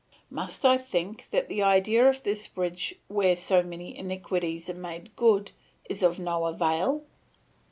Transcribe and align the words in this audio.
Must 0.31 0.65
I 0.65 0.79
think 0.79 1.27
that 1.29 1.47
the 1.47 1.61
idea 1.61 2.09
of 2.09 2.23
this 2.23 2.47
bridge 2.47 2.95
where 3.07 3.35
so 3.35 3.61
many 3.61 3.95
iniquities 3.95 4.67
are 4.67 4.73
made 4.73 5.15
good 5.15 5.51
is 5.87 6.01
of 6.01 6.19
no 6.19 6.45
avail? 6.47 7.03